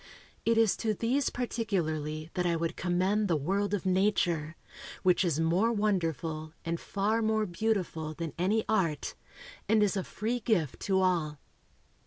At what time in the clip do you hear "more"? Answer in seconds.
5.39-5.71, 7.21-7.45